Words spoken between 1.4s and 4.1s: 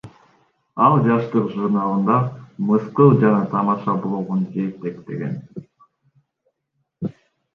журналында мыскыл жана тамаша